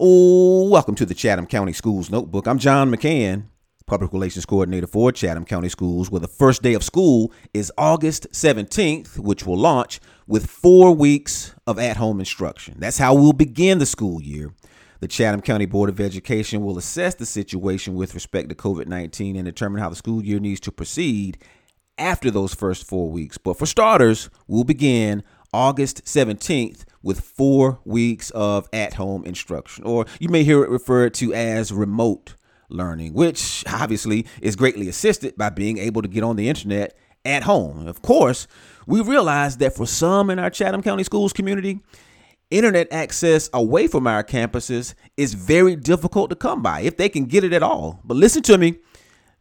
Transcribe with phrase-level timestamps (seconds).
[0.00, 2.46] Oh, welcome to the Chatham County Schools Notebook.
[2.46, 3.46] I'm John McCann,
[3.84, 8.28] Public Relations Coordinator for Chatham County Schools, where the first day of school is August
[8.30, 9.98] 17th, which will launch
[10.28, 12.76] with four weeks of at home instruction.
[12.78, 14.54] That's how we'll begin the school year.
[15.00, 19.34] The Chatham County Board of Education will assess the situation with respect to COVID 19
[19.34, 21.38] and determine how the school year needs to proceed
[21.98, 23.36] after those first four weeks.
[23.36, 30.06] But for starters, we'll begin August 17th with four weeks of at home instruction, or
[30.18, 32.34] you may hear it referred to as remote
[32.68, 37.44] learning, which obviously is greatly assisted by being able to get on the internet at
[37.44, 37.86] home.
[37.86, 38.46] Of course,
[38.86, 41.80] we realize that for some in our Chatham County Schools community,
[42.50, 47.26] internet access away from our campuses is very difficult to come by if they can
[47.26, 48.00] get it at all.
[48.04, 48.78] But listen to me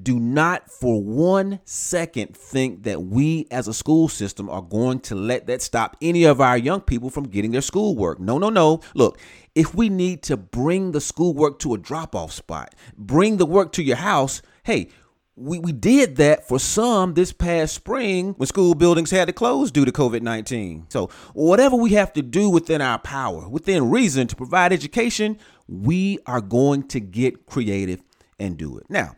[0.00, 5.14] do not for one second think that we as a school system are going to
[5.14, 8.18] let that stop any of our young people from getting their schoolwork.
[8.18, 8.80] No, no, no.
[8.94, 9.20] Look,
[9.54, 13.72] if we need to bring the schoolwork to a drop off spot, bring the work
[13.72, 14.90] to your house, hey,
[15.36, 19.70] we, we did that for some this past spring when school buildings had to close
[19.70, 20.86] due to COVID 19.
[20.90, 26.18] So, whatever we have to do within our power, within reason to provide education, we
[26.26, 28.02] are going to get creative
[28.38, 28.86] and do it.
[28.88, 29.16] Now,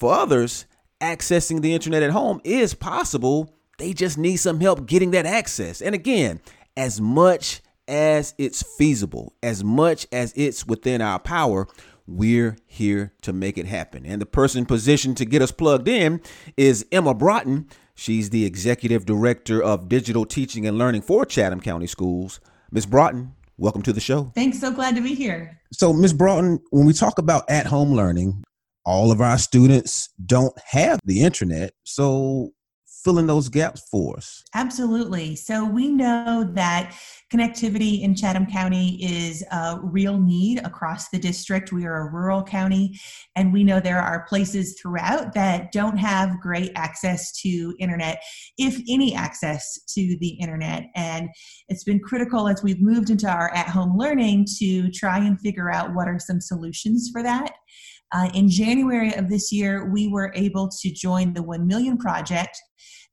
[0.00, 0.64] for others,
[1.00, 3.54] accessing the internet at home is possible.
[3.78, 5.82] They just need some help getting that access.
[5.82, 6.40] And again,
[6.76, 11.68] as much as it's feasible, as much as it's within our power,
[12.06, 14.06] we're here to make it happen.
[14.06, 16.22] And the person positioned to get us plugged in
[16.56, 17.68] is Emma Broughton.
[17.94, 22.40] She's the executive director of digital teaching and learning for Chatham County Schools.
[22.72, 22.86] Ms.
[22.86, 24.32] Broughton, welcome to the show.
[24.34, 24.60] Thanks.
[24.60, 25.60] So glad to be here.
[25.72, 26.14] So, Ms.
[26.14, 28.42] Broughton, when we talk about at home learning,
[28.84, 31.72] all of our students don't have the internet.
[31.84, 32.52] So,
[33.04, 34.42] fill in those gaps for us.
[34.54, 35.34] Absolutely.
[35.34, 36.94] So, we know that
[37.32, 41.72] connectivity in Chatham County is a real need across the district.
[41.72, 42.98] We are a rural county,
[43.36, 48.20] and we know there are places throughout that don't have great access to internet,
[48.58, 50.84] if any access to the internet.
[50.96, 51.28] And
[51.68, 55.70] it's been critical as we've moved into our at home learning to try and figure
[55.70, 57.52] out what are some solutions for that.
[58.12, 62.60] Uh, in January of this year, we were able to join the 1 Million Project.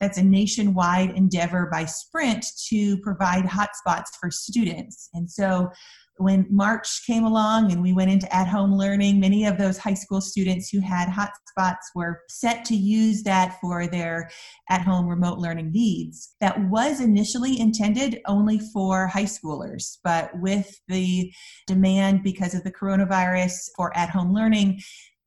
[0.00, 5.08] That's a nationwide endeavor by Sprint to provide hotspots for students.
[5.14, 5.70] And so
[6.18, 9.94] when March came along and we went into at home learning, many of those high
[9.94, 14.30] school students who had hotspots were set to use that for their
[14.70, 16.34] at home remote learning needs.
[16.40, 21.32] That was initially intended only for high schoolers, but with the
[21.66, 24.80] demand because of the coronavirus for at home learning,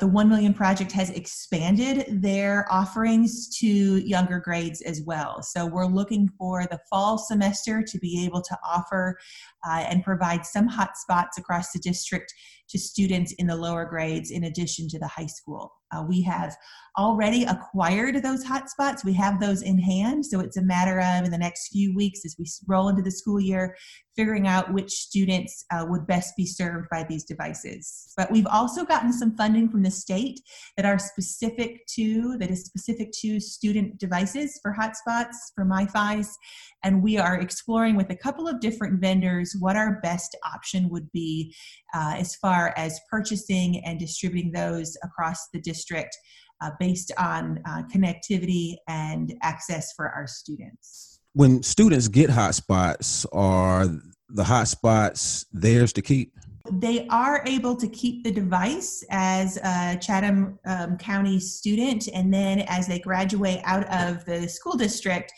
[0.00, 3.66] the 1 Million Project has expanded their offerings to
[3.98, 5.40] younger grades as well.
[5.40, 9.16] So we're looking for the fall semester to be able to offer
[9.64, 12.34] uh, and provide some hotspots across the district
[12.68, 15.72] to students in the lower grades in addition to the high school.
[15.94, 16.56] Uh, we have
[16.98, 19.04] already acquired those hotspots.
[19.04, 20.24] We have those in hand.
[20.26, 23.10] So it's a matter of in the next few weeks as we roll into the
[23.10, 23.76] school year,
[24.16, 28.12] figuring out which students uh, would best be served by these devices.
[28.16, 30.40] But we've also gotten some funding from the state
[30.76, 36.36] that are specific to, that is specific to student devices for hotspots, for MiFi's.
[36.84, 41.10] And we are exploring with a couple of different vendors what our best option would
[41.12, 41.54] be
[41.94, 46.16] uh, as far as purchasing and distributing those across the district
[46.60, 51.20] uh, based on uh, connectivity and access for our students.
[51.32, 53.86] When students get hotspots, are
[54.28, 56.32] the hotspots theirs to keep?
[56.72, 62.60] They are able to keep the device as a Chatham um, County student, and then
[62.60, 65.32] as they graduate out of the school district,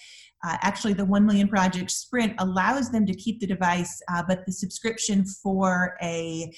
[0.47, 4.45] uh, actually, the 1 Million Project Sprint allows them to keep the device, uh, but
[4.47, 6.53] the subscription for a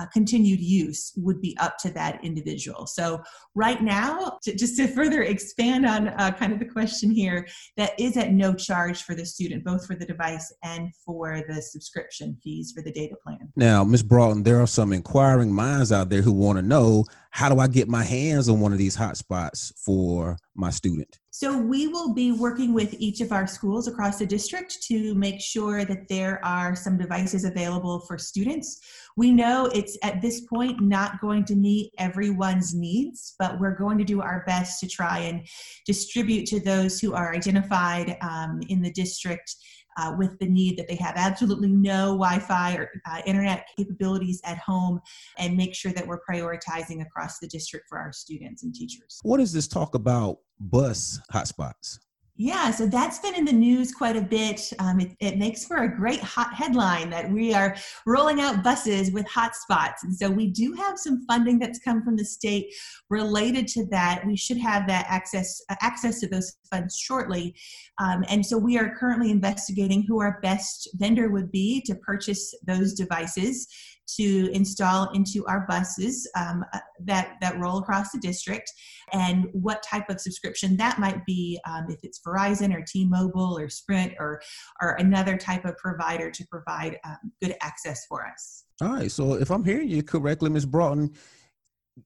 [0.00, 2.86] uh, continued use would be up to that individual.
[2.86, 3.22] So,
[3.54, 7.46] right now, to, just to further expand on uh, kind of the question here,
[7.76, 11.60] that is at no charge for the student, both for the device and for the
[11.60, 13.52] subscription fees for the data plan.
[13.56, 14.02] Now, Ms.
[14.02, 17.68] Broughton, there are some inquiring minds out there who want to know how do I
[17.68, 21.19] get my hands on one of these hotspots for my student?
[21.32, 25.40] So, we will be working with each of our schools across the district to make
[25.40, 28.80] sure that there are some devices available for students.
[29.16, 33.98] We know it's at this point not going to meet everyone's needs, but we're going
[33.98, 35.46] to do our best to try and
[35.86, 39.54] distribute to those who are identified um, in the district
[39.96, 44.58] uh, with the need that they have absolutely no Wi-Fi or uh, internet capabilities at
[44.58, 45.00] home,
[45.38, 49.20] and make sure that we're prioritizing across the district for our students and teachers.
[49.22, 51.98] What does this talk about bus hotspots?
[52.42, 54.72] Yeah, so that's been in the news quite a bit.
[54.78, 57.76] Um, it, it, makes for a great hot headline that we are
[58.06, 60.04] rolling out buses with hotspots.
[60.04, 62.72] And so we do have some funding that's come from the state
[63.10, 64.22] related to that.
[64.26, 67.54] We should have that access uh, access to those funds shortly.
[67.98, 72.54] Um, and so we are currently investigating who our best vendor would be to purchase
[72.66, 73.68] those devices
[74.16, 78.72] to install into our buses um, uh, that, that roll across the district
[79.12, 83.68] and what type of subscription that might be um, if it's Verizon or T-Mobile or
[83.68, 84.40] Sprint or,
[84.80, 88.64] or another type of provider to provide um, good access for us.
[88.80, 89.10] All right.
[89.10, 90.66] So if I'm hearing you correctly, Ms.
[90.66, 91.12] Broughton,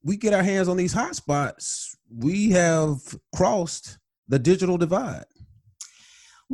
[0.02, 1.94] we get our hands on these hotspots.
[2.10, 2.98] We have
[3.34, 3.98] crossed
[4.28, 5.24] the digital divide.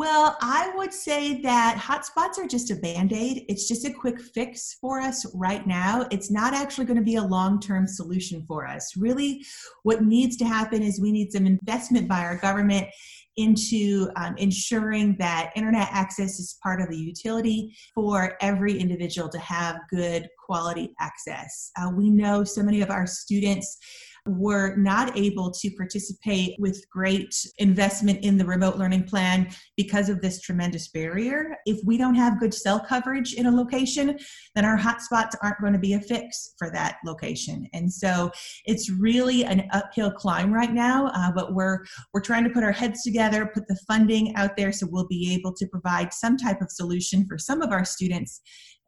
[0.01, 3.45] Well, I would say that hotspots are just a band aid.
[3.51, 6.07] It's just a quick fix for us right now.
[6.11, 8.97] It's not actually going to be a long term solution for us.
[8.97, 9.45] Really,
[9.83, 12.87] what needs to happen is we need some investment by our government
[13.37, 19.39] into um, ensuring that internet access is part of the utility for every individual to
[19.39, 21.73] have good quality access.
[21.79, 23.77] Uh, we know so many of our students
[24.27, 30.21] were not able to participate with great investment in the remote learning plan because of
[30.21, 31.57] this tremendous barrier.
[31.67, 34.19] If we don't have good cell coverage in a location,
[34.55, 37.67] then our hotspots aren't going to be a fix for that location.
[37.73, 38.31] And so
[38.67, 42.73] it's really an uphill climb right now, uh, but we're we're trying to put our
[42.73, 46.61] heads together, put the funding out there so we'll be able to provide some type
[46.61, 48.41] of solution for some of our students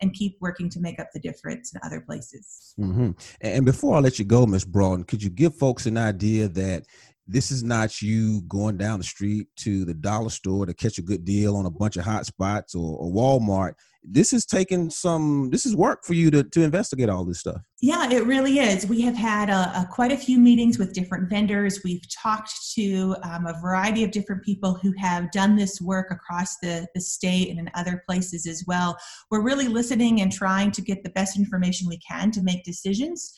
[0.02, 2.75] and keep working to make up the difference in other places.
[2.78, 3.12] Mm-hmm.
[3.40, 4.64] And before I let you go, Ms.
[4.64, 6.84] Broughton, could you give folks an idea that
[7.26, 11.02] this is not you going down the street to the dollar store to catch a
[11.02, 13.74] good deal on a bunch of hot spots or, or Walmart.
[14.04, 17.60] This is taking some this is work for you to, to investigate all this stuff.
[17.80, 18.84] Yeah it really is.
[18.86, 21.80] We have had a, a quite a few meetings with different vendors.
[21.84, 26.56] We've talked to um, a variety of different people who have done this work across
[26.58, 28.98] the, the state and in other places as well.
[29.30, 33.32] We're really listening and trying to get the best information we can to make decisions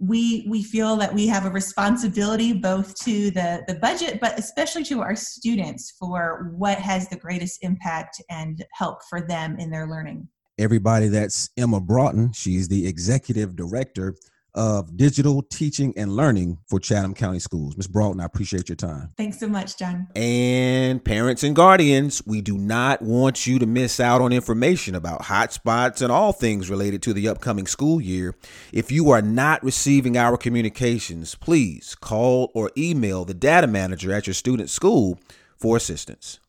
[0.00, 4.82] we we feel that we have a responsibility both to the the budget but especially
[4.82, 9.86] to our students for what has the greatest impact and help for them in their
[9.86, 10.26] learning.
[10.58, 14.16] Everybody that's emma broughton she's the executive director
[14.54, 17.76] of digital teaching and learning for Chatham County Schools.
[17.76, 17.86] Ms.
[17.86, 19.12] Broughton, I appreciate your time.
[19.16, 20.08] Thanks so much, John.
[20.16, 25.22] And parents and guardians, we do not want you to miss out on information about
[25.22, 28.34] hotspots and all things related to the upcoming school year.
[28.72, 34.26] If you are not receiving our communications, please call or email the data manager at
[34.26, 35.20] your student's school
[35.56, 36.39] for assistance.